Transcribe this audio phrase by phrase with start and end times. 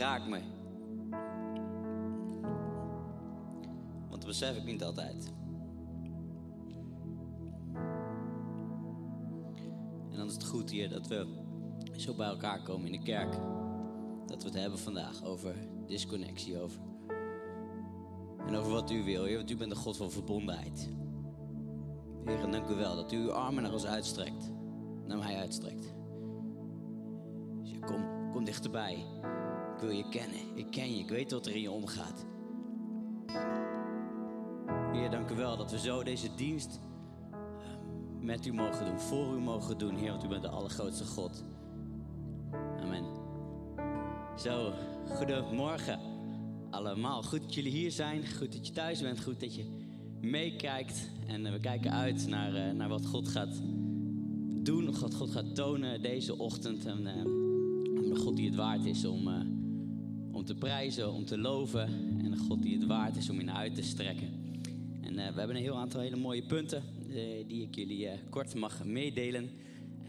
[0.00, 0.40] raakt me.
[4.08, 5.32] Want dat besef ik niet altijd.
[10.10, 11.38] En dan is het goed hier dat we
[11.96, 13.32] zo bij elkaar komen in de kerk.
[14.26, 15.54] Dat we het hebben vandaag over
[15.86, 16.80] disconnectie, over.
[18.46, 20.90] En over wat u wil, Heer, want u bent de God van verbondenheid.
[22.24, 24.52] Heer, dank u wel dat u uw armen naar ons uitstrekt.
[25.06, 25.94] Naar mij uitstrekt.
[27.62, 29.06] Dus kom, kom dichterbij.
[29.80, 30.38] Wil je kennen.
[30.54, 30.98] Ik ken je.
[30.98, 32.24] Ik weet wat er in je omgaat.
[34.92, 36.80] Heer, dank u wel dat we zo deze dienst
[37.32, 37.38] eh,
[38.20, 39.00] met u mogen doen.
[39.00, 41.44] Voor u mogen doen, Heer, want u bent de allergrootste God.
[42.80, 43.04] Amen.
[44.36, 44.72] Zo,
[45.06, 46.00] goedemorgen
[46.70, 47.22] allemaal.
[47.22, 48.26] Goed dat jullie hier zijn.
[48.38, 49.22] Goed dat je thuis bent.
[49.22, 49.64] Goed dat je
[50.20, 51.10] meekijkt.
[51.26, 53.62] En eh, we kijken uit naar, eh, naar wat God gaat
[54.62, 55.00] doen.
[55.00, 56.84] Wat God gaat tonen deze ochtend.
[56.86, 57.06] En
[58.16, 59.28] God die het waard is om,
[60.40, 61.86] om te prijzen, om te loven.
[62.18, 64.28] En een God die het waard is om in uit te strekken.
[65.00, 66.82] En we hebben een heel aantal hele mooie punten
[67.46, 69.50] die ik jullie kort mag meedelen.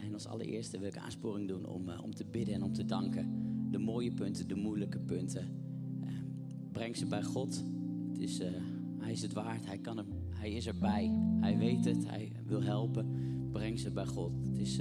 [0.03, 3.29] En als allereerste wil ik aansporing doen om, om te bidden en om te danken.
[3.71, 5.47] De mooie punten, de moeilijke punten.
[6.71, 7.63] breng ze bij God.
[8.07, 8.37] Het is,
[8.99, 11.11] hij is het waard, hij, kan er, hij is erbij.
[11.39, 13.11] Hij weet het, hij wil helpen.
[13.51, 14.31] Breng ze bij God.
[14.47, 14.79] Het is,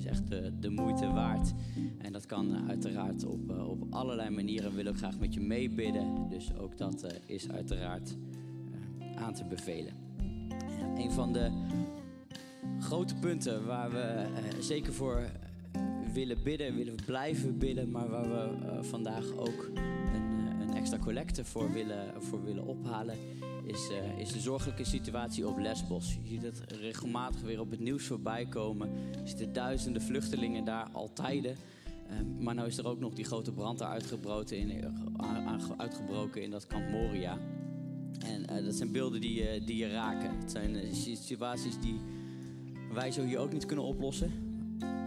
[0.00, 1.52] is echt de, de, moeite waard.
[1.98, 4.74] En dat kan uiteraard op, uh, op allerlei manieren.
[4.74, 6.28] Wil ik graag met je meebidden.
[6.28, 8.16] Dus ook dat is uiteraard
[9.14, 9.92] aan te bevelen.
[10.96, 11.50] een van de
[12.78, 14.26] grote punten waar we
[14.60, 15.30] zeker voor
[16.12, 19.70] willen bidden, willen blijven bidden, maar waar we vandaag ook
[20.14, 23.16] een, een extra collecte voor willen, voor willen ophalen,
[23.64, 26.18] is, uh, is de zorgelijke situatie op Lesbos.
[26.22, 28.88] Je ziet het regelmatig weer op het nieuws voorbij komen.
[29.12, 31.56] Er zitten duizenden vluchtelingen daar al tijden.
[32.10, 34.94] Uh, maar nu is er ook nog die grote brand uitgebroken in,
[35.76, 37.38] uitgebroken in dat kamp Moria.
[38.18, 40.38] En uh, dat zijn beelden die, die je raken.
[40.38, 42.00] Het zijn situaties die
[42.92, 44.32] wij zo hier ook niet kunnen oplossen.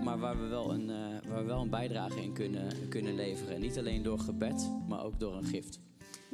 [0.03, 0.87] Maar waar we wel een,
[1.27, 3.59] waar we wel een bijdrage in kunnen, kunnen leveren.
[3.59, 5.79] Niet alleen door gebed, maar ook door een gift.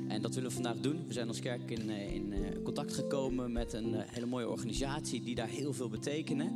[0.07, 1.07] En dat willen we vandaag doen.
[1.07, 2.33] We zijn als kerk in, in
[2.63, 6.55] contact gekomen met een hele mooie organisatie die daar heel veel betekenen.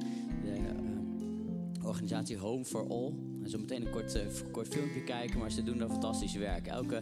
[1.81, 3.13] De organisatie Home for All.
[3.43, 6.67] En zo meteen een kort, kort filmpje kijken, maar ze doen daar fantastisch werk.
[6.67, 7.01] Elke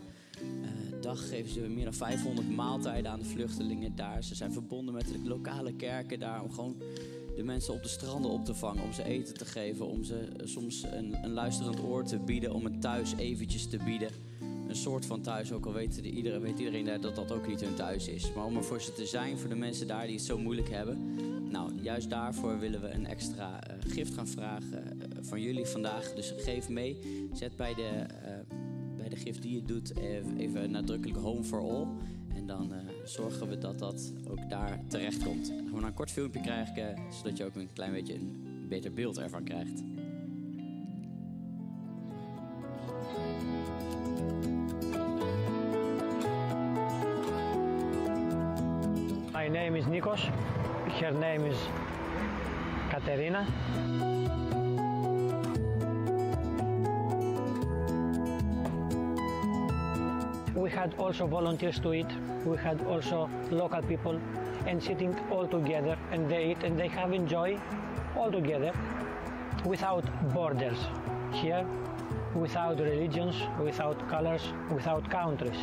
[1.02, 4.24] dag geven ze meer dan 500 maaltijden aan de vluchtelingen daar.
[4.24, 6.76] Ze zijn verbonden met de lokale kerken daar om gewoon
[7.36, 10.30] de mensen op de stranden op te vangen, om ze eten te geven, om ze
[10.44, 14.10] soms een, een luisterend oor te bieden, om het thuis eventjes te bieden
[14.72, 15.52] een soort van thuis.
[15.52, 18.34] Ook al weet iedereen, weet iedereen dat dat ook niet hun thuis is.
[18.34, 20.70] Maar om er voor ze te zijn, voor de mensen daar die het zo moeilijk
[20.70, 21.16] hebben.
[21.50, 26.14] Nou, juist daarvoor willen we een extra uh, gift gaan vragen uh, van jullie vandaag.
[26.14, 27.00] Dus geef mee.
[27.34, 28.58] Zet bij de, uh,
[28.98, 29.94] bij de gift die je doet
[30.38, 31.88] even nadrukkelijk Home for All.
[32.36, 32.74] En dan
[33.06, 35.48] zorgen we dat dat ook daar terecht komt.
[35.48, 39.18] Dan gaan een kort filmpje krijgen, zodat je ook een klein beetje een beter beeld
[39.18, 39.84] ervan krijgt.
[49.52, 50.22] Name is Nikos.
[51.00, 51.58] Her name is
[52.90, 53.46] Katerina.
[60.56, 62.08] We had also volunteers to eat.
[62.46, 64.22] We had also local people
[64.68, 67.60] and sitting all together and they eat and they have enjoy
[68.16, 68.72] all together
[69.66, 70.78] without borders.
[71.34, 71.66] Here,
[72.34, 75.60] without religions, without colors, without countries.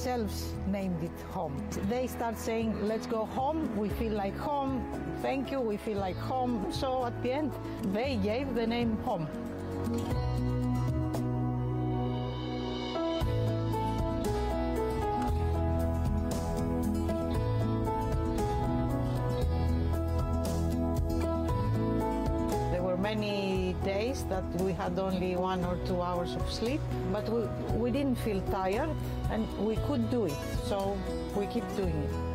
[0.00, 1.54] Themselves named it home.
[1.90, 4.82] They start saying, let's go home, we feel like home,
[5.20, 6.72] thank you, we feel like home.
[6.72, 7.52] So at the end,
[7.92, 9.28] they gave the name home.
[24.60, 26.80] We had only one or two hours of sleep,
[27.12, 27.42] but we,
[27.76, 28.90] we didn't feel tired
[29.30, 30.98] and we could do it, so
[31.34, 32.29] we keep doing it.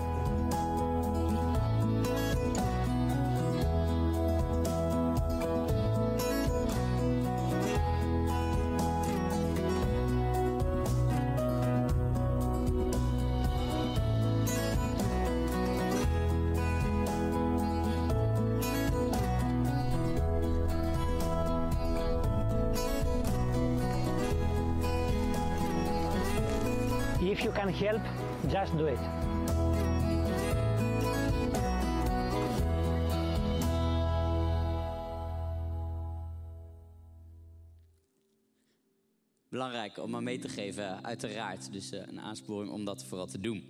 [39.56, 41.72] Belangrijk om maar mee te geven, uiteraard.
[41.72, 43.63] Dus uh, een aansporing om dat vooral te doen.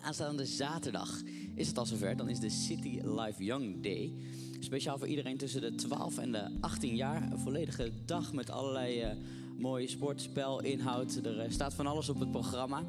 [0.00, 1.22] Aanstaande zaterdag
[1.54, 2.16] is het al zover.
[2.16, 4.12] Dan is de City Life Young Day.
[4.60, 7.22] Speciaal voor iedereen tussen de 12 en de 18 jaar.
[7.32, 9.10] Een volledige dag met allerlei uh,
[9.58, 11.20] mooie sport, spel, inhoud.
[11.24, 12.82] Er uh, staat van alles op het programma.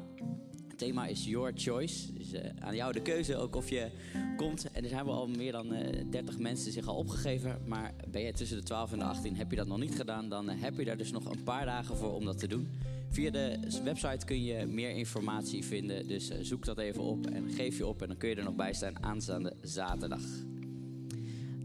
[0.76, 2.12] Het thema is Your Choice.
[2.12, 3.90] Dus uh, aan jou de keuze ook of je
[4.36, 4.70] komt.
[4.72, 5.74] En er zijn al meer dan
[6.10, 7.58] 30 mensen zich al opgegeven.
[7.66, 10.28] Maar ben je tussen de 12 en de 18, heb je dat nog niet gedaan...
[10.28, 12.68] dan heb je daar dus nog een paar dagen voor om dat te doen.
[13.10, 16.08] Via de website kun je meer informatie vinden.
[16.08, 18.02] Dus zoek dat even op en geef je op.
[18.02, 20.22] En dan kun je er nog bij staan aanstaande zaterdag.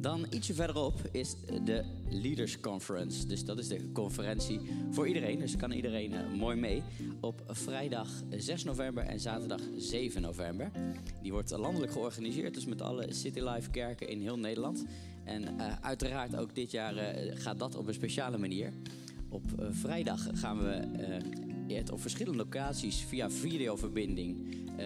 [0.02, 3.28] Dan ietsje verderop is de Leaders Conference.
[3.28, 4.60] Dus dat is de conferentie
[4.92, 5.40] voor iedereen.
[5.40, 6.84] Dus kan iedereen uh, mooi mee.
[7.20, 10.72] Op vrijdag 6 november en zaterdag 7 november.
[11.22, 12.54] Die wordt landelijk georganiseerd.
[12.54, 14.86] Dus met alle City Life kerken in heel Nederland.
[15.24, 18.74] En uh, uiteraard ook dit jaar uh, gaat dat op een speciale manier.
[19.30, 20.82] Op vrijdag gaan we
[21.74, 24.38] het op verschillende locaties via videoverbinding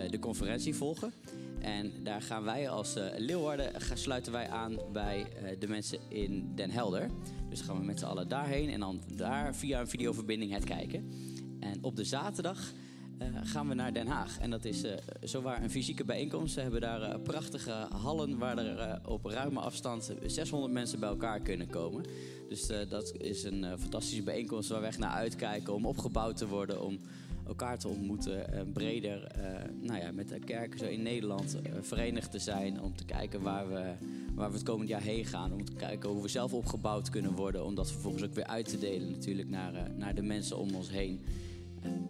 [0.09, 1.13] de conferentie volgen.
[1.60, 6.00] En daar gaan wij als uh, Leeuwarden gaan, sluiten wij aan bij uh, de mensen
[6.07, 7.10] in Den Helder.
[7.50, 11.12] Dus gaan we met z'n allen daarheen en dan daar via een videoverbinding het kijken.
[11.60, 12.74] En op de zaterdag
[13.22, 14.40] uh, gaan we naar Den Haag.
[14.40, 14.84] En dat is
[15.24, 16.56] zowaar een fysieke bijeenkomst.
[16.56, 21.69] We hebben daar prachtige hallen waar er op ruime afstand 600 mensen bij elkaar kunnen
[21.69, 22.06] komen.
[22.50, 26.84] Dus dat is een fantastische bijeenkomst waar we echt naar uitkijken om opgebouwd te worden.
[26.84, 27.00] Om
[27.47, 28.53] elkaar te ontmoeten.
[28.53, 29.44] en breder uh,
[29.81, 32.81] nou ja, met de kerken zo in Nederland uh, verenigd te zijn.
[32.81, 33.94] Om te kijken waar we,
[34.36, 35.53] waar we het komend jaar heen gaan.
[35.53, 37.65] Om te kijken hoe we zelf opgebouwd kunnen worden.
[37.65, 40.75] Om dat vervolgens ook weer uit te delen natuurlijk naar, uh, naar de mensen om
[40.75, 41.21] ons heen.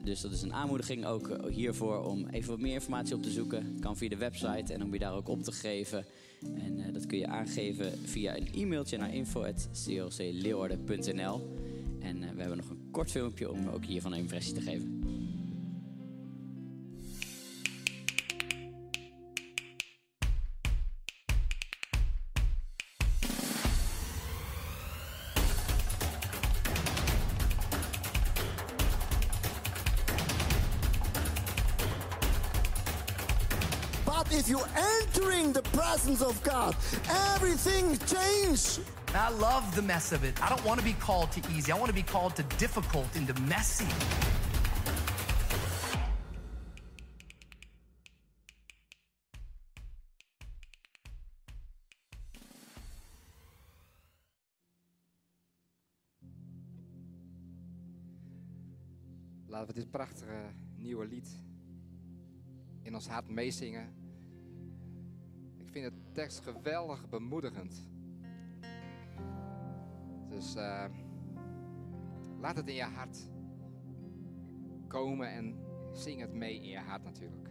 [0.03, 3.79] dus dat is een aanmoediging ook hiervoor om even wat meer informatie op te zoeken.
[3.79, 6.05] Kan via de website en om je daar ook op te geven.
[6.41, 11.64] En dat kun je aangeven via een e-mailtje naar info.clcleeuwarden.nl.
[12.05, 15.03] En we hebben nog een kort filmpje om ook hiervan een impressie te geven.
[34.31, 36.75] if you're entering the presence of God,
[37.35, 38.79] everything changes.
[39.15, 40.41] I love the mess of it.
[40.44, 41.71] I don't want to be called to easy.
[41.71, 43.88] I want to be called to difficult and to messy.
[59.47, 61.27] Laten we dit prachtige nieuwe lied
[62.81, 64.03] in ons hart meezingen.
[65.75, 67.94] vind de tekst geweldig bemoedigend.
[70.35, 70.85] Dus uh,
[72.39, 73.29] laat het in je hart
[74.88, 75.55] komen en
[75.93, 77.50] zing het mee in je hart natuurlijk.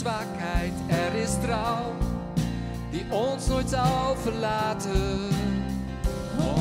[0.00, 1.92] Zwakheid, er is trouw
[2.90, 5.28] die ons nooit zal verlaten.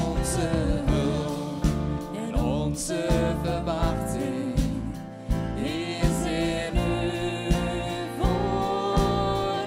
[0.06, 0.50] Onze
[0.86, 1.64] hulp
[2.16, 3.08] en onze
[3.44, 4.54] verwachting
[5.56, 7.52] is in u
[8.20, 9.66] voor.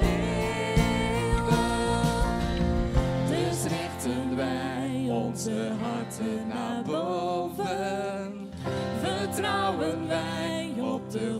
[3.28, 6.51] Dus richten wij onze harten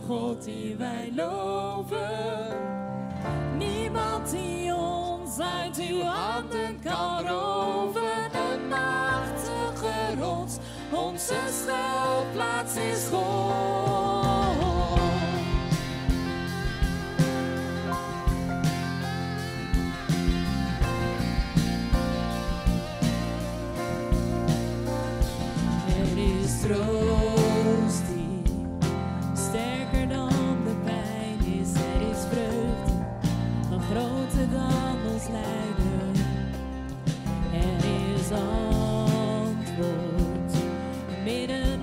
[0.07, 2.57] God die wij loven.
[3.57, 8.01] Niemand die ons uit uw handen kan roven.
[8.51, 10.57] Een machtige rots,
[10.91, 13.52] onze schuilplaats is God.
[34.13, 36.13] Rotterdam ons leiden.
[37.53, 38.31] Er is
[39.41, 39.83] antwoord
[41.23, 41.82] midden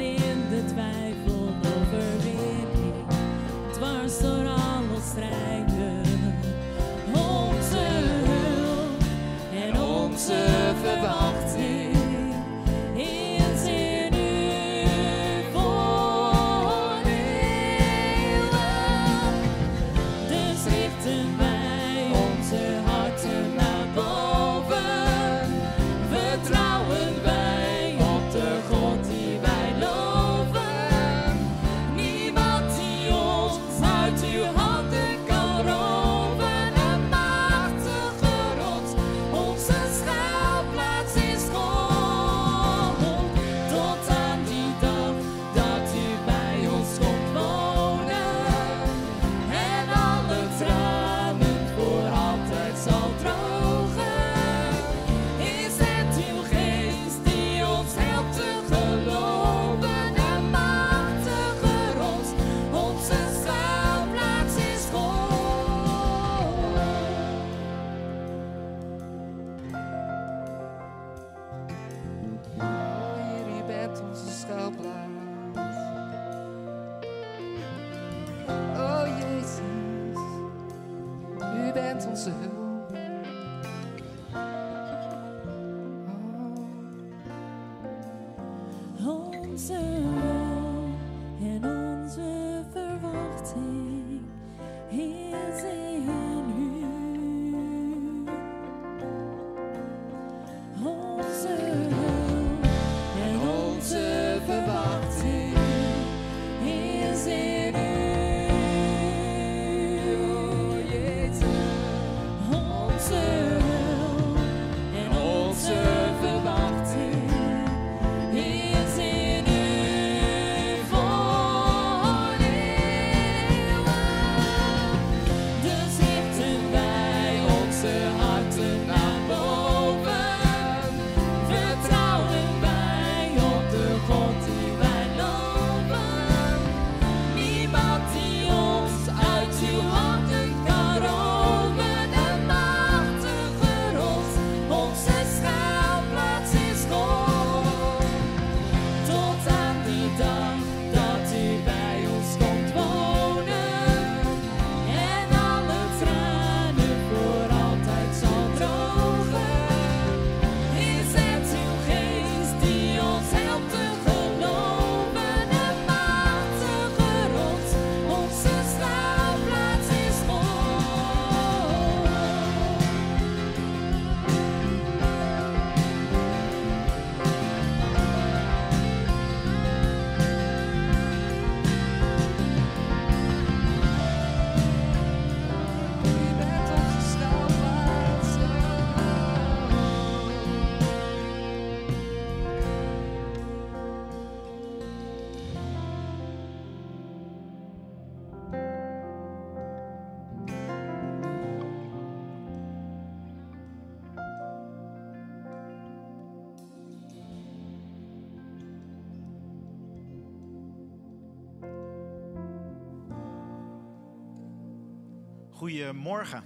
[215.60, 216.44] Goedemorgen.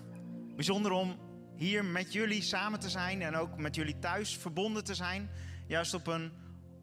[0.55, 1.19] Bijzonder om
[1.57, 5.31] hier met jullie samen te zijn en ook met jullie thuis verbonden te zijn.
[5.67, 6.33] Juist op een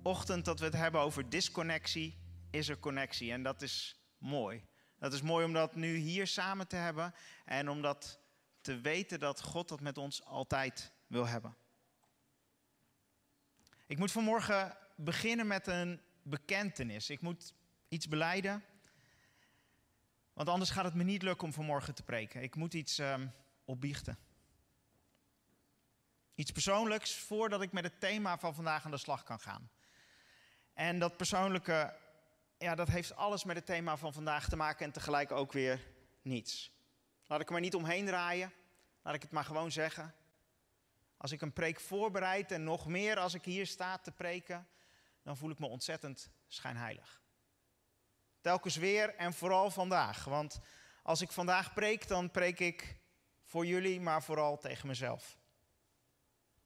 [0.03, 2.17] ochtend dat we het hebben over disconnectie,
[2.51, 3.31] is er connectie.
[3.31, 4.65] En dat is mooi.
[4.99, 7.13] Dat is mooi om dat nu hier samen te hebben
[7.45, 8.19] en om dat
[8.61, 11.55] te weten dat God dat met ons altijd wil hebben.
[13.87, 17.09] Ik moet vanmorgen beginnen met een bekentenis.
[17.09, 17.53] Ik moet
[17.87, 18.63] iets beleiden.
[20.33, 22.41] Want anders gaat het me niet lukken om vanmorgen te preken.
[22.41, 23.27] Ik moet iets ehm,
[23.65, 24.17] opbiechten.
[26.35, 29.69] Iets persoonlijks voordat ik met het thema van vandaag aan de slag kan gaan.
[30.73, 31.97] En dat persoonlijke,
[32.57, 35.87] ja, dat heeft alles met het thema van vandaag te maken en tegelijk ook weer
[36.21, 36.71] niets.
[37.27, 38.53] Laat ik er maar niet omheen draaien.
[39.01, 40.15] Laat ik het maar gewoon zeggen.
[41.17, 44.67] Als ik een preek voorbereid en nog meer als ik hier sta te preken,
[45.23, 47.20] dan voel ik me ontzettend schijnheilig.
[48.41, 50.23] Telkens weer en vooral vandaag.
[50.23, 50.59] Want
[51.03, 52.97] als ik vandaag preek, dan preek ik
[53.43, 55.37] voor jullie, maar vooral tegen mezelf.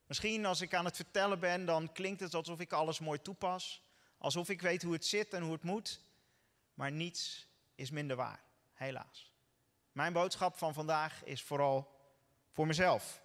[0.06, 3.82] Misschien als ik aan het vertellen ben, dan klinkt het alsof ik alles mooi toepas.
[4.18, 6.00] Alsof ik weet hoe het zit en hoe het moet.
[6.74, 8.42] Maar niets is minder waar,
[8.72, 9.32] helaas.
[9.92, 11.94] Mijn boodschap van vandaag is vooral
[12.50, 13.22] voor mezelf.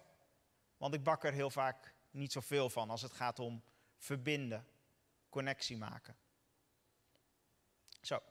[0.76, 3.62] Want ik bak er heel vaak niet zoveel van als het gaat om
[3.98, 4.66] verbinden,
[5.28, 6.16] connectie maken.
[8.00, 8.22] Zo,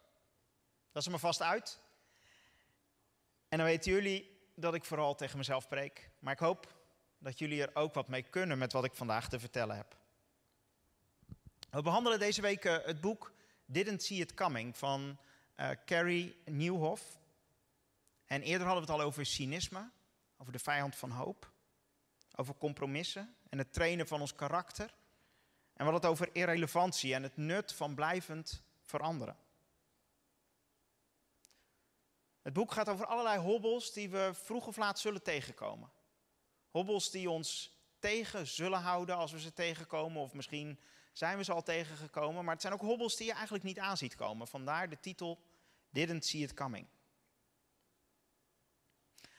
[0.91, 1.79] dat is maar vast uit.
[3.49, 6.09] En dan weten jullie dat ik vooral tegen mezelf preek.
[6.19, 6.79] Maar ik hoop
[7.17, 9.95] dat jullie er ook wat mee kunnen met wat ik vandaag te vertellen heb.
[11.69, 13.33] We behandelen deze week eh, het boek
[13.65, 15.17] Didn't See It Coming van
[15.57, 17.19] uh, Carrie Nieuwhof.
[18.25, 19.89] En eerder hadden we het al over cynisme,
[20.37, 21.51] over de vijand van hoop,
[22.35, 24.85] over compromissen en het trainen van ons karakter.
[25.73, 29.37] En we hadden het over irrelevantie en het nut van blijvend veranderen.
[32.41, 35.91] Het boek gaat over allerlei hobbels die we vroeg of laat zullen tegenkomen.
[36.69, 40.79] Hobbels die ons tegen zullen houden als we ze tegenkomen, of misschien
[41.11, 42.43] zijn we ze al tegengekomen.
[42.43, 44.47] Maar het zijn ook hobbels die je eigenlijk niet aan ziet komen.
[44.47, 45.43] Vandaar de titel
[45.89, 46.87] Didn't See It Coming.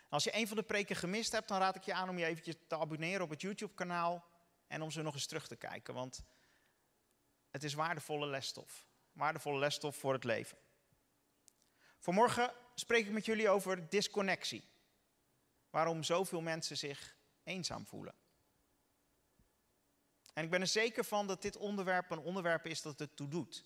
[0.09, 2.25] Als je een van de preken gemist hebt, dan raad ik je aan om je
[2.25, 4.25] eventjes te abonneren op het YouTube-kanaal
[4.67, 5.95] en om ze nog eens terug te kijken.
[5.95, 6.23] Want
[7.51, 8.87] het is waardevolle lesstof.
[9.13, 10.59] Waardevolle lesstof voor het leven.
[11.99, 14.65] Vanmorgen spreek ik met jullie over disconnectie.
[15.71, 18.15] Waarom zoveel mensen zich eenzaam voelen.
[20.33, 23.29] En ik ben er zeker van dat dit onderwerp een onderwerp is dat het toe
[23.29, 23.65] doet.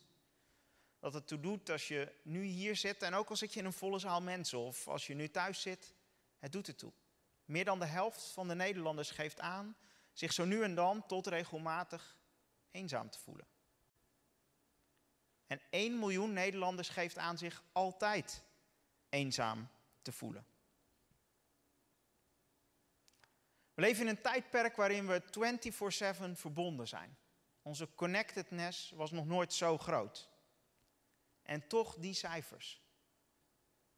[0.98, 3.66] Dat het toe doet als je nu hier zit en ook als zit je in
[3.66, 5.94] een volle zaal mensen of als je nu thuis zit.
[6.38, 6.92] Het doet het toe.
[7.44, 9.76] Meer dan de helft van de Nederlanders geeft aan
[10.12, 12.16] zich zo nu en dan tot regelmatig
[12.70, 13.46] eenzaam te voelen.
[15.46, 18.42] En 1 miljoen Nederlanders geeft aan zich altijd
[19.16, 19.68] eenzaam
[20.02, 20.46] te voelen.
[23.74, 27.16] We leven in een tijdperk waarin we 24/7 verbonden zijn.
[27.62, 30.28] Onze connectedness was nog nooit zo groot.
[31.42, 32.82] En toch die cijfers.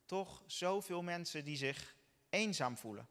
[0.05, 1.97] Toch zoveel mensen die zich
[2.31, 3.09] eenzaam voelen.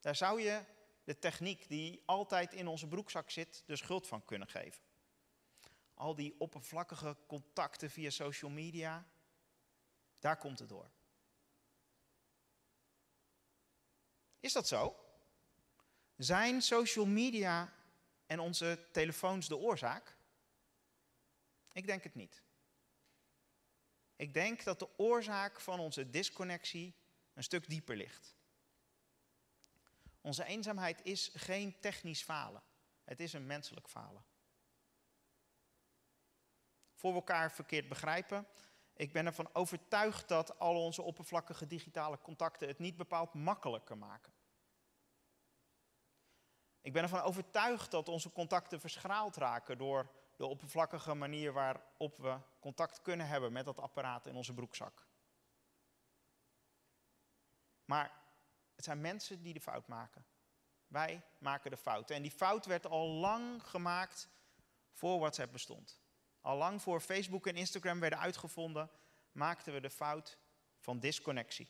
[0.00, 0.64] Daar zou je
[1.04, 4.82] de techniek die altijd in onze broekzak zit de schuld van kunnen geven.
[5.94, 9.06] Al die oppervlakkige contacten via social media,
[10.24, 10.90] daar komt het door.
[14.40, 14.96] Is dat zo?
[16.16, 17.72] Zijn social media
[18.26, 20.16] en onze telefoons de oorzaak?
[21.72, 22.42] Ik denk het niet.
[24.16, 26.94] Ik denk dat de oorzaak van onze disconnectie
[27.34, 28.34] een stuk dieper ligt.
[30.20, 32.62] Onze eenzaamheid is geen technisch falen.
[33.04, 34.24] Het is een menselijk falen.
[36.94, 38.46] Voor we elkaar verkeerd begrijpen,
[38.96, 44.32] ik ben ervan overtuigd dat al onze oppervlakkige digitale contacten het niet bepaald makkelijker maken.
[46.80, 52.38] Ik ben ervan overtuigd dat onze contacten verschraald raken door de oppervlakkige manier waarop we
[52.60, 55.06] contact kunnen hebben met dat apparaat in onze broekzak.
[57.84, 58.22] Maar
[58.74, 60.26] het zijn mensen die de fout maken.
[60.86, 62.10] Wij maken de fout.
[62.10, 64.28] En die fout werd al lang gemaakt
[64.92, 66.03] voor WhatsApp bestond.
[66.44, 68.90] Al lang voor Facebook en Instagram werden uitgevonden,
[69.32, 70.38] maakten we de fout
[70.78, 71.68] van disconnectie.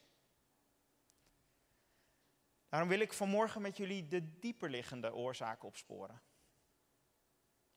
[2.68, 6.22] Daarom wil ik vanmorgen met jullie de dieperliggende oorzaken opsporen.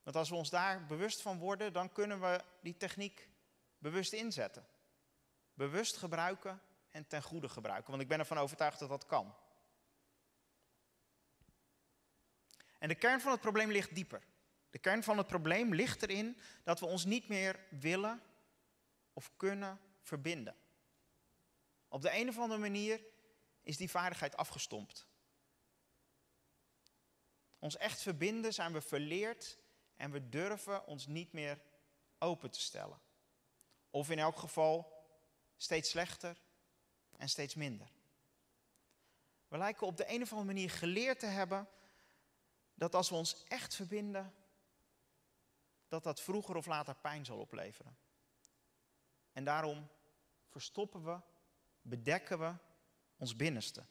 [0.04, 3.30] Want als we ons daar bewust van worden, dan kunnen we die techniek
[3.78, 4.68] bewust inzetten.
[5.54, 7.90] Bewust gebruiken en ten goede gebruiken.
[7.90, 9.36] Want ik ben ervan overtuigd dat dat kan.
[12.80, 14.24] En de kern van het probleem ligt dieper.
[14.70, 18.22] De kern van het probleem ligt erin dat we ons niet meer willen
[19.14, 20.56] of kunnen verbinden.
[21.88, 23.02] Op de een of andere manier
[23.62, 25.08] is die vaardigheid afgestompt.
[27.60, 29.58] Ons echt verbinden zijn we verleerd
[29.96, 31.62] en we durven ons niet meer
[32.18, 33.00] open te stellen.
[33.90, 35.06] Of in elk geval
[35.56, 36.38] steeds slechter
[37.18, 37.92] en steeds minder.
[39.48, 41.70] We lijken op de een of andere manier geleerd te hebben
[42.74, 44.34] dat als we ons echt verbinden,
[45.88, 47.98] dat dat vroeger of later pijn zal opleveren.
[49.32, 49.88] En daarom
[50.48, 51.20] verstoppen we,
[51.82, 52.54] bedekken we
[53.18, 53.86] ons binnenste.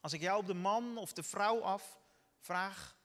[0.00, 1.98] Als ik jou op de man of de vrouw af
[2.38, 2.96] vraag,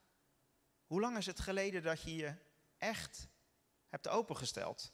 [0.86, 2.36] hoe lang is het geleden dat je je
[2.78, 3.28] echt
[3.90, 4.92] hebt opengesteld.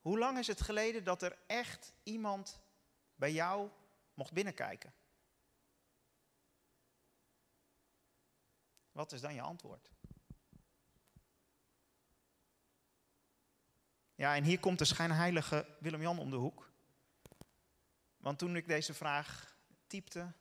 [0.00, 2.60] Hoe lang is het geleden dat er echt iemand
[3.14, 3.70] bij jou
[4.14, 4.94] mocht binnenkijken?
[8.96, 9.90] Wat is dan je antwoord?
[14.14, 16.70] Ja, en hier komt de schijnheilige Willem-Jan om de hoek.
[18.16, 19.56] Want toen ik deze vraag
[19.86, 20.32] typte,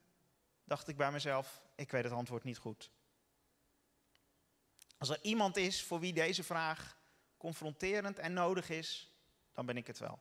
[0.63, 2.91] dacht ik bij mezelf, ik weet het antwoord niet goed.
[4.97, 6.97] Als er iemand is voor wie deze vraag
[7.37, 9.13] confronterend en nodig is,
[9.53, 10.19] dan ben ik het wel.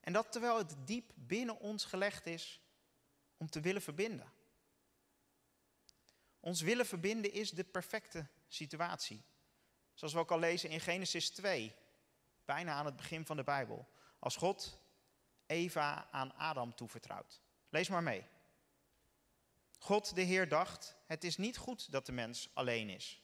[0.00, 2.60] En dat terwijl het diep binnen ons gelegd is
[3.36, 4.36] om te willen verbinden.
[6.48, 9.22] Ons willen verbinden is de perfecte situatie.
[9.94, 11.74] Zoals we ook al lezen in Genesis 2,
[12.44, 13.88] bijna aan het begin van de Bijbel.
[14.18, 14.80] Als God
[15.46, 17.40] Eva aan Adam toevertrouwt.
[17.68, 18.24] Lees maar mee.
[19.78, 23.22] God de Heer dacht, het is niet goed dat de mens alleen is.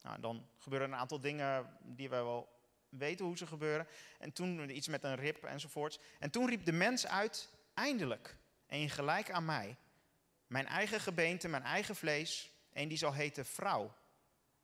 [0.00, 2.48] Nou, dan gebeuren een aantal dingen die wij wel
[2.88, 3.86] weten hoe ze gebeuren.
[4.18, 5.98] En toen iets met een rib enzovoorts.
[6.18, 8.36] En toen riep de mens uit, eindelijk,
[8.66, 9.76] een gelijk aan mij.
[10.50, 13.94] Mijn eigen gebeente, mijn eigen vlees, een die zal heten vrouw,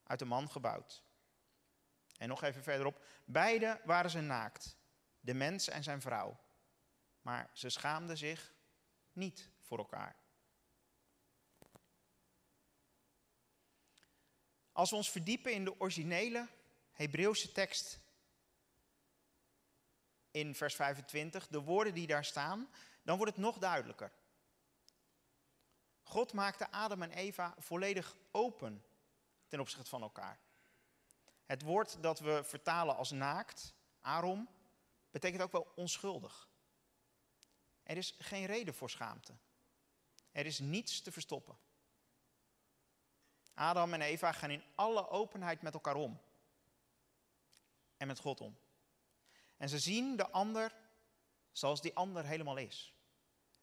[0.02, 1.02] uit een man gebouwd.
[2.18, 4.76] En nog even verderop, beide waren ze naakt,
[5.20, 6.40] de mens en zijn vrouw.
[7.22, 8.54] Maar ze schaamden zich
[9.12, 10.16] niet voor elkaar.
[14.72, 16.48] Als we ons verdiepen in de originele
[16.92, 17.98] Hebreeuwse tekst
[20.30, 22.70] in vers 25, de woorden die daar staan,
[23.02, 24.12] dan wordt het nog duidelijker.
[26.08, 28.84] God maakte Adam en Eva volledig open
[29.48, 30.38] ten opzichte van elkaar.
[31.44, 34.48] Het woord dat we vertalen als naakt, arom,
[35.10, 36.48] betekent ook wel onschuldig.
[37.82, 39.34] Er is geen reden voor schaamte.
[40.32, 41.56] Er is niets te verstoppen.
[43.54, 46.20] Adam en Eva gaan in alle openheid met elkaar om.
[47.96, 48.56] En met God om.
[49.56, 50.74] En ze zien de ander
[51.52, 52.95] zoals die ander helemaal is.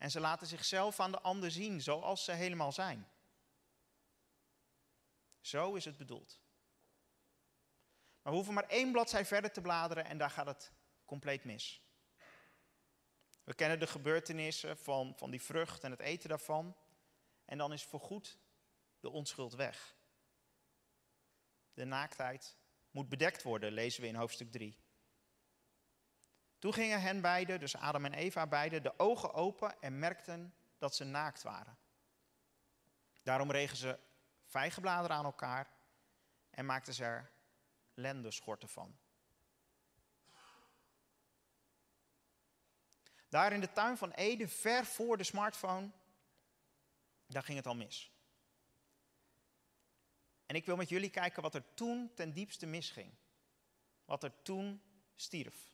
[0.04, 3.08] En ze laten zichzelf aan de ander zien zoals ze helemaal zijn.
[5.42, 6.42] Zo is het bedoeld.
[8.22, 10.72] Maar we hoeven maar één bladzij verder te bladeren en daar gaat het
[11.06, 11.82] compleet mis.
[13.44, 16.78] We kennen de gebeurtenissen van, van die vrucht en het eten daarvan.
[17.46, 18.38] En dan is voorgoed
[19.00, 19.96] de onschuld weg.
[21.74, 22.58] De naaktheid
[22.92, 24.83] moet bedekt worden, lezen we in hoofdstuk 3.
[26.64, 30.96] Toen gingen hen beiden, dus Adam en Eva beiden, de ogen open en merkten dat
[30.96, 31.78] ze naakt waren.
[33.24, 34.00] Daarom regen ze
[34.46, 35.70] vijgenbladeren aan elkaar
[36.50, 37.32] en maakten ze er
[37.94, 38.98] lendeschorten van.
[43.30, 45.92] Daar in de tuin van Ede, ver voor de smartphone,
[47.28, 48.12] daar ging het al mis.
[50.46, 53.14] En ik wil met jullie kijken wat er toen ten diepste misging.
[54.06, 54.82] Wat er toen
[55.16, 55.73] stierf.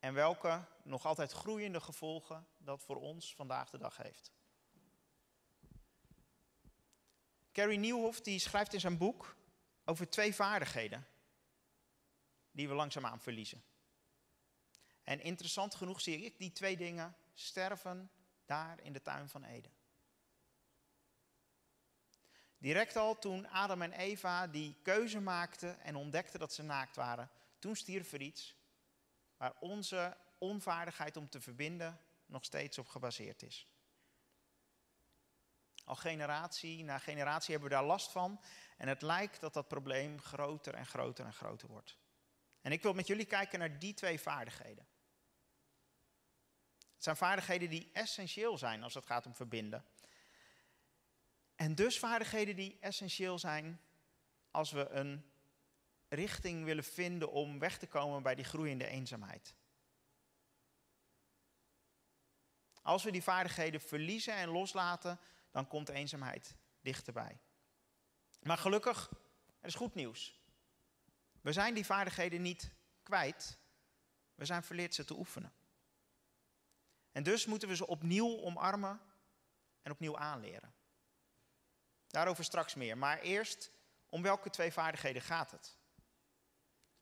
[0.00, 4.32] En welke nog altijd groeiende gevolgen dat voor ons vandaag de dag heeft.
[7.52, 9.36] Carrie Nieuwhof die schrijft in zijn boek
[9.84, 11.06] over twee vaardigheden
[12.50, 13.64] die we langzaamaan verliezen.
[15.02, 18.10] En interessant genoeg zie ik die twee dingen sterven
[18.44, 19.72] daar in de tuin van Eden.
[22.58, 27.30] Direct al toen Adam en Eva die keuze maakten en ontdekten dat ze naakt waren,
[27.58, 28.59] toen stierf er iets
[29.40, 33.68] waar onze onvaardigheid om te verbinden nog steeds op gebaseerd is.
[35.84, 38.40] Al generatie na generatie hebben we daar last van
[38.76, 41.98] en het lijkt dat dat probleem groter en groter en groter wordt.
[42.60, 44.86] En ik wil met jullie kijken naar die twee vaardigheden.
[46.94, 49.84] Het zijn vaardigheden die essentieel zijn als het gaat om verbinden.
[51.54, 53.80] En dus vaardigheden die essentieel zijn
[54.50, 55.29] als we een
[56.10, 59.54] richting willen vinden om weg te komen bij die groeiende eenzaamheid.
[62.82, 65.20] Als we die vaardigheden verliezen en loslaten,
[65.50, 67.40] dan komt eenzaamheid dichterbij.
[68.42, 69.10] Maar gelukkig,
[69.60, 70.38] er is goed nieuws.
[71.40, 73.58] We zijn die vaardigheden niet kwijt,
[74.34, 75.52] we zijn verleerd ze te oefenen.
[77.12, 79.00] En dus moeten we ze opnieuw omarmen
[79.82, 80.74] en opnieuw aanleren.
[82.06, 82.98] Daarover straks meer.
[82.98, 83.70] Maar eerst,
[84.08, 85.78] om welke twee vaardigheden gaat het?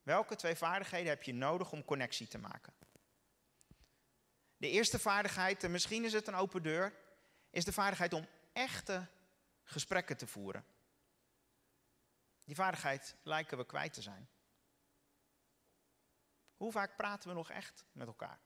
[0.08, 2.72] Welke twee vaardigheden heb je nodig om connectie te maken?
[4.56, 6.94] De eerste vaardigheid, en misschien is het een open deur,
[7.50, 9.06] is de vaardigheid om echte
[9.62, 10.64] gesprekken te voeren.
[12.44, 14.28] Die vaardigheid lijken we kwijt te zijn.
[16.56, 18.40] Hoe vaak praten we nog echt met elkaar?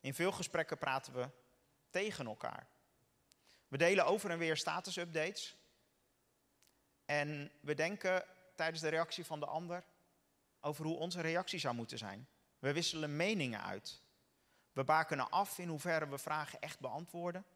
[0.00, 1.30] In veel gesprekken praten we
[1.90, 2.68] tegen elkaar.
[3.68, 5.56] We delen over en weer status-updates.
[7.04, 9.84] En we denken tijdens de reactie van de ander
[10.60, 12.28] over hoe onze reactie zou moeten zijn.
[12.58, 14.02] We wisselen meningen uit.
[14.72, 17.46] We bakenen af in hoeverre we vragen echt beantwoorden.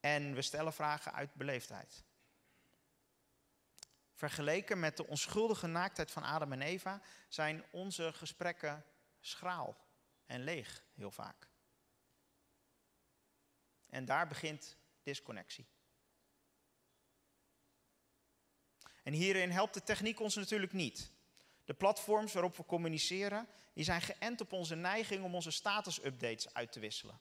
[0.00, 2.04] En we stellen vragen uit beleefdheid.
[4.12, 8.84] Vergeleken met de onschuldige naaktheid van Adam en Eva zijn onze gesprekken
[9.20, 9.76] schraal
[10.26, 11.48] en leeg heel vaak.
[13.86, 15.66] En daar begint disconnectie.
[19.02, 21.10] En hierin helpt de techniek ons natuurlijk niet.
[21.64, 26.72] De platforms waarop we communiceren, die zijn geënt op onze neiging om onze status-updates uit
[26.72, 27.20] te wisselen.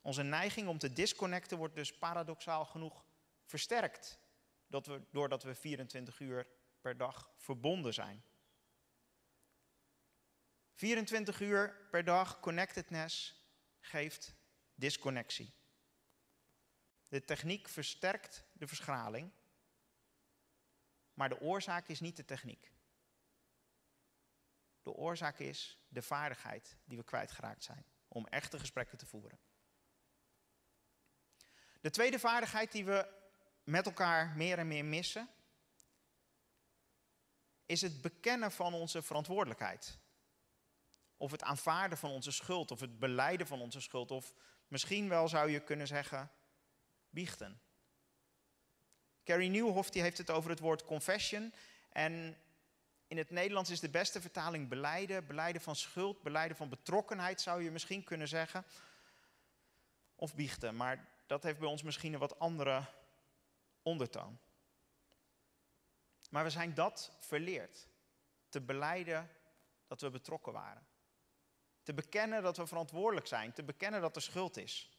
[0.00, 3.04] Onze neiging om te disconnecten wordt dus paradoxaal genoeg
[3.44, 4.20] versterkt
[4.80, 6.46] we, doordat we 24 uur
[6.80, 8.24] per dag verbonden zijn.
[10.74, 13.42] 24 uur per dag connectedness
[13.80, 14.34] geeft
[14.74, 15.54] disconnectie.
[17.08, 19.30] De techniek versterkt de verschraling,
[21.14, 22.72] maar de oorzaak is niet de techniek.
[24.82, 29.38] De oorzaak is de vaardigheid die we kwijtgeraakt zijn om echte gesprekken te voeren.
[31.80, 33.20] De tweede vaardigheid die we
[33.64, 35.28] met elkaar meer en meer missen,
[37.66, 39.98] is het bekennen van onze verantwoordelijkheid.
[41.16, 44.34] Of het aanvaarden van onze schuld, of het beleiden van onze schuld, of
[44.68, 46.30] misschien wel zou je kunnen zeggen,
[47.10, 47.60] biechten.
[49.24, 51.52] Carrie Nieuwhof die heeft het over het woord confession.
[51.92, 52.36] En
[53.06, 57.62] in het Nederlands is de beste vertaling beleiden, beleiden van schuld, beleiden van betrokkenheid zou
[57.62, 58.64] je misschien kunnen zeggen.
[60.16, 62.84] Of biechten, maar dat heeft bij ons misschien een wat andere
[63.82, 64.38] ondertoon.
[66.30, 67.86] Maar we zijn dat verleerd.
[68.48, 69.30] Te beleiden
[69.86, 70.86] dat we betrokken waren.
[71.82, 73.52] Te bekennen dat we verantwoordelijk zijn.
[73.52, 74.90] Te bekennen dat er schuld is.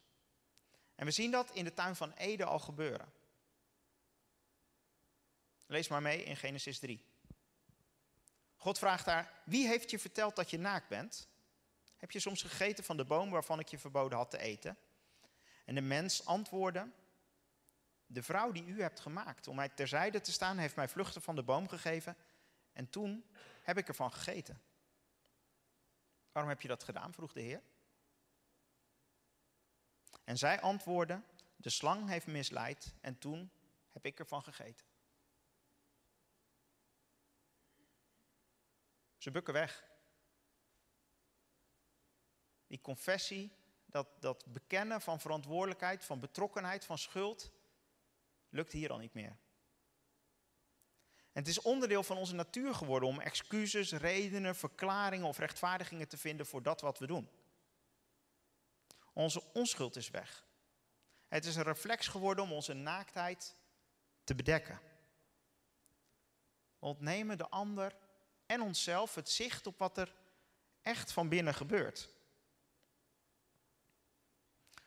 [0.96, 3.14] En we zien dat in de tuin van Ede al gebeuren.
[5.74, 7.06] Lees maar mee in Genesis 3.
[8.56, 11.28] God vraagt daar: Wie heeft je verteld dat je naakt bent?
[11.98, 14.78] Heb je soms gegeten van de boom waarvan ik je verboden had te eten?
[15.66, 16.92] En de mens antwoordde:
[18.06, 21.36] De vrouw die u hebt gemaakt om mij terzijde te staan, heeft mij vluchten van
[21.36, 22.18] de boom gegeven.
[22.74, 23.26] En toen
[23.62, 24.62] heb ik ervan gegeten.
[26.32, 27.14] Waarom heb je dat gedaan?
[27.14, 27.62] vroeg de Heer.
[30.24, 31.22] En zij antwoordde:
[31.56, 33.52] De slang heeft misleid en toen
[33.90, 34.92] heb ik ervan gegeten.
[39.24, 39.86] Ze bukken weg.
[42.68, 43.56] Die confessie,
[43.86, 47.52] dat, dat bekennen van verantwoordelijkheid, van betrokkenheid, van schuld,
[48.50, 49.38] lukt hier al niet meer.
[51.32, 56.18] En het is onderdeel van onze natuur geworden om excuses, redenen, verklaringen of rechtvaardigingen te
[56.18, 57.30] vinden voor dat wat we doen.
[59.14, 60.46] Onze onschuld is weg.
[61.28, 63.56] Het is een reflex geworden om onze naaktheid
[64.24, 64.80] te bedekken.
[66.80, 68.03] Ontnemen de ander
[68.54, 70.14] en onszelf het zicht op wat er
[70.82, 72.10] echt van binnen gebeurt.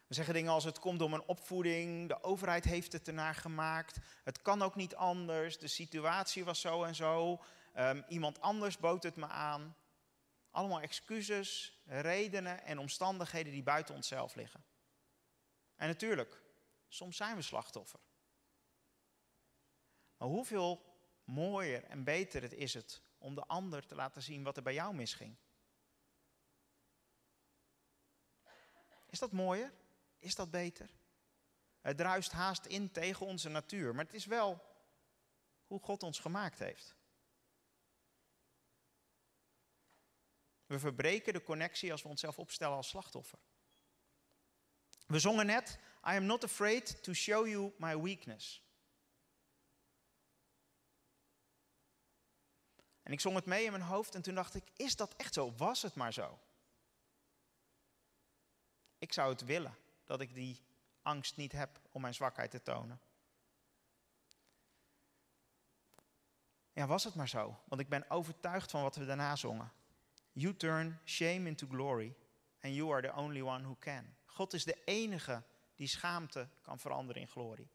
[0.06, 3.98] We zeggen dingen als het komt om een opvoeding, de overheid heeft het ernaar gemaakt,
[4.24, 7.42] het kan ook niet anders, de situatie was zo en zo,
[7.76, 9.76] um, iemand anders bood het me aan.
[10.50, 14.64] Allemaal excuses, redenen en omstandigheden die buiten onszelf liggen.
[15.76, 16.42] En natuurlijk,
[16.88, 18.00] soms zijn we slachtoffer.
[20.16, 20.84] Maar hoeveel
[21.24, 24.74] mooier en beter het is het om de ander te laten zien wat er bij
[24.74, 25.36] jou misging.
[29.06, 29.72] Is dat mooier?
[30.18, 30.90] Is dat beter?
[31.80, 34.64] Het druist haast in tegen onze natuur, maar het is wel
[35.66, 36.94] hoe God ons gemaakt heeft.
[40.66, 43.38] We verbreken de connectie als we onszelf opstellen als slachtoffer.
[45.06, 48.65] We zongen net, I am not afraid to show you my weakness.
[53.06, 55.34] En ik zong het mee in mijn hoofd en toen dacht ik, is dat echt
[55.34, 55.54] zo?
[55.56, 56.38] Was het maar zo?
[58.98, 60.60] Ik zou het willen, dat ik die
[61.02, 63.00] angst niet heb om mijn zwakheid te tonen.
[66.72, 69.72] Ja, was het maar zo, want ik ben overtuigd van wat we daarna zongen.
[70.32, 72.14] You turn shame into glory
[72.60, 74.16] and you are the only one who can.
[74.24, 75.42] God is de enige
[75.74, 77.70] die schaamte kan veranderen in glorie.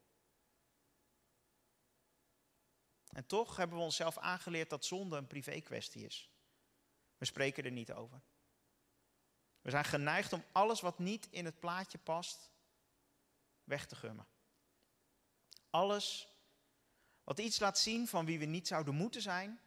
[3.12, 6.30] En toch hebben we onszelf aangeleerd dat zonde een privé kwestie is.
[7.18, 8.20] We spreken er niet over.
[9.60, 12.50] We zijn geneigd om alles wat niet in het plaatje past
[13.64, 14.26] weg te gummen.
[15.70, 16.28] Alles
[17.24, 19.60] wat iets laat zien van wie we niet zouden moeten zijn,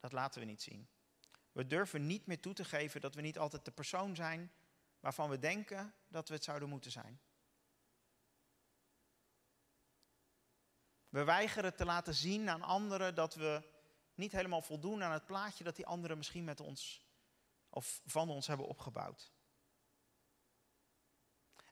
[0.00, 0.88] dat laten we niet zien.
[1.52, 4.52] We durven niet meer toe te geven dat we niet altijd de persoon zijn
[5.00, 7.20] waarvan we denken dat we het zouden moeten zijn.
[11.10, 13.62] We weigeren te laten zien aan anderen dat we
[14.14, 17.08] niet helemaal voldoen aan het plaatje dat die anderen misschien met ons
[17.68, 19.32] of van ons hebben opgebouwd.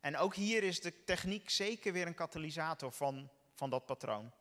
[0.00, 4.32] En ook hier is de techniek zeker weer een katalysator van, van dat patroon.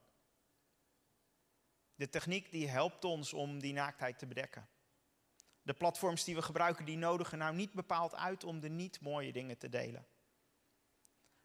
[1.96, 4.70] De techniek die helpt ons om die naaktheid te bedekken.
[5.62, 9.32] De platforms die we gebruiken, die nodigen nou niet bepaald uit om de niet mooie
[9.32, 10.08] dingen te delen.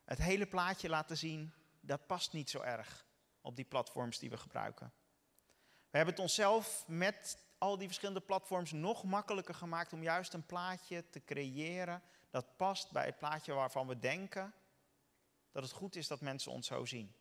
[0.04, 3.06] Het hele plaatje laten zien, dat past niet zo erg
[3.42, 4.92] op die platforms die we gebruiken.
[5.90, 10.46] We hebben het onszelf met al die verschillende platforms nog makkelijker gemaakt om juist een
[10.46, 14.54] plaatje te creëren dat past bij het plaatje waarvan we denken
[15.50, 17.14] dat het goed is dat mensen ons zo zien.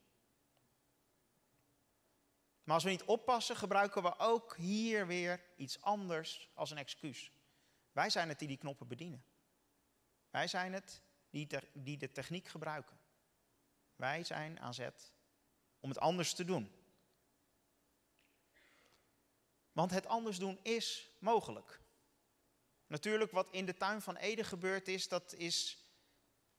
[2.63, 7.31] Maar als we niet oppassen, gebruiken we ook hier weer iets anders als een excuus.
[7.91, 9.25] Wij zijn het die die knoppen bedienen.
[10.29, 12.99] Wij zijn het die, de techniek gebruiken.
[13.95, 15.13] Wij zijn aan zet
[15.81, 16.71] om het anders te doen.
[19.71, 21.79] Want het anders doen is mogelijk.
[22.87, 25.85] Natuurlijk, wat in de tuin van Eden gebeurd is, dat is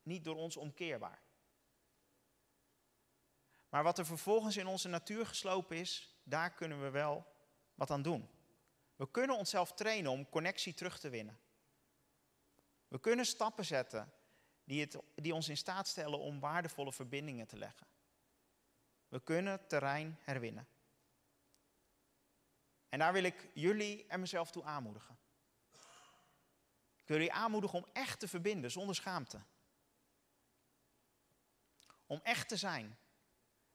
[0.03, 1.23] niet door ons omkeerbaar.
[3.69, 7.27] Maar wat er vervolgens in onze natuur geslopen is, daar kunnen we wel
[7.75, 8.29] wat aan doen.
[8.97, 11.41] We kunnen onszelf trainen om connectie terug te winnen.
[12.89, 14.13] We kunnen stappen zetten
[14.65, 17.87] die, het, die ons in staat stellen om waardevolle verbindingen te leggen.
[19.13, 20.69] We kunnen terrein herwinnen.
[22.89, 25.19] En daar wil ik jullie en mezelf toe aanmoedigen.
[26.97, 29.41] Ik wil jullie aanmoedigen om echt te verbinden zonder schaamte.
[32.07, 32.99] Om echt te zijn.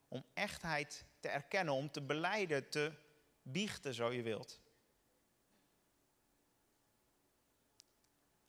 [0.08, 2.92] Om echtheid te erkennen, om te beleiden, te
[3.42, 4.60] biechten, zo je wilt.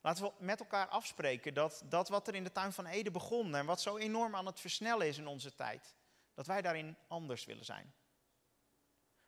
[0.02, 3.56] Laten we met elkaar afspreken dat dat wat er in de tuin van Eden begon
[3.56, 5.98] en wat zo enorm aan het versnellen is in onze tijd,
[6.40, 7.94] dat wij daarin anders willen zijn.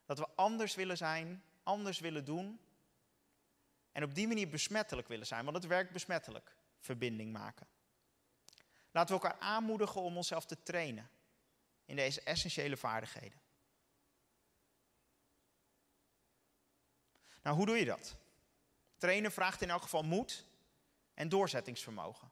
[0.06, 2.62] Dat we anders willen zijn, anders willen doen
[3.92, 7.68] en op die manier besmettelijk willen zijn, want het werkt besmettelijk, verbinding maken.
[8.92, 11.10] Laten we elkaar aanmoedigen om onszelf te trainen
[11.86, 13.42] in deze essentiële vaardigheden.
[17.42, 18.16] Nou, hoe doe je dat?
[18.98, 20.46] Trainen vraagt in elk geval moed
[21.14, 22.32] en doorzettingsvermogen.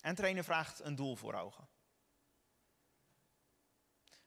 [0.00, 1.71] En trainen vraagt een doel voor ogen.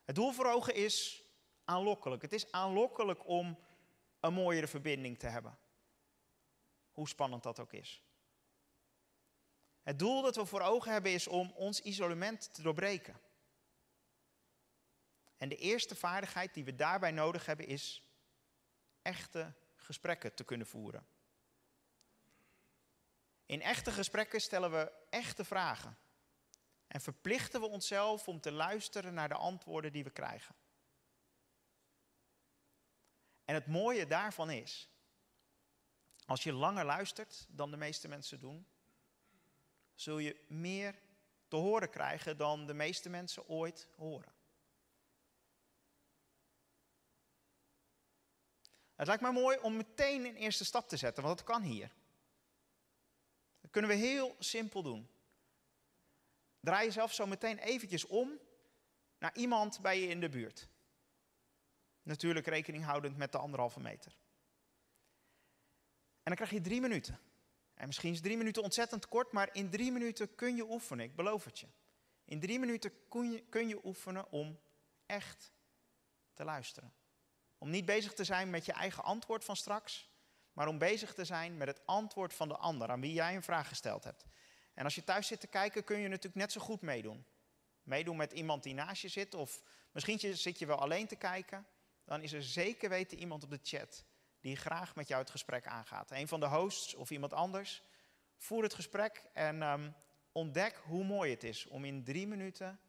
[0.06, 1.22] Het doel voor ogen is
[1.64, 2.22] aanlokkelijk.
[2.22, 3.58] Het is aanlokkelijk om
[4.20, 5.58] een mooiere verbinding te hebben.
[6.92, 8.02] Hoe spannend dat ook is.
[9.82, 13.20] Het doel dat we voor ogen hebben is om ons isolement te doorbreken.
[15.36, 18.02] En de eerste vaardigheid die we daarbij nodig hebben is
[19.02, 21.06] echte gesprekken te kunnen voeren.
[23.46, 25.98] In echte gesprekken stellen we echte vragen.
[26.86, 30.54] En verplichten we onszelf om te luisteren naar de antwoorden die we krijgen.
[33.44, 34.90] En het mooie daarvan is,
[36.26, 38.66] als je langer luistert dan de meeste mensen doen,
[39.94, 40.98] zul je meer
[41.48, 44.34] te horen krijgen dan de meeste mensen ooit horen.
[48.94, 51.92] Het lijkt me mooi om meteen een eerste stap te zetten, want dat kan hier.
[53.60, 55.08] Dat kunnen we heel simpel doen.
[56.66, 58.40] Draai jezelf zo meteen eventjes om
[59.18, 60.68] naar iemand bij je in de buurt.
[62.02, 64.16] Natuurlijk rekening houdend met de anderhalve meter.
[66.22, 67.20] En dan krijg je drie minuten.
[67.74, 71.16] En misschien is drie minuten ontzettend kort, maar in drie minuten kun je oefenen, ik
[71.16, 71.66] beloof het je.
[72.24, 74.60] In drie minuten kun je, kun je oefenen om
[75.06, 75.52] echt
[76.34, 76.94] te luisteren.
[77.58, 80.10] Om niet bezig te zijn met je eigen antwoord van straks,
[80.52, 83.42] maar om bezig te zijn met het antwoord van de ander aan wie jij een
[83.42, 84.24] vraag gesteld hebt.
[84.76, 87.24] En als je thuis zit te kijken, kun je natuurlijk net zo goed meedoen.
[87.82, 89.62] Meedoen met iemand die naast je zit, of
[89.92, 91.66] misschien zit je wel alleen te kijken.
[92.04, 94.04] Dan is er zeker weten iemand op de chat
[94.40, 96.10] die graag met jou het gesprek aangaat.
[96.10, 97.82] Een van de hosts of iemand anders.
[98.36, 99.94] Voer het gesprek en um,
[100.32, 102.80] ontdek hoe mooi het is om in drie minuten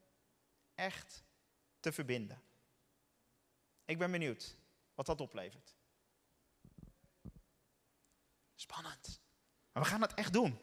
[0.75, 1.23] echt
[1.79, 2.41] te verbinden.
[3.85, 4.57] Ik ben benieuwd
[4.93, 5.75] wat dat oplevert.
[8.55, 9.21] Spannend.
[9.71, 10.59] Maar we gaan het echt doen.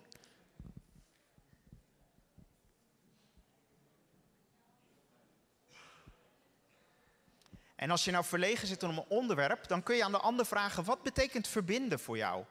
[7.76, 10.46] En als je nou verlegen zit om een onderwerp, dan kun je aan de ander
[10.46, 12.44] vragen: wat betekent verbinden voor jou?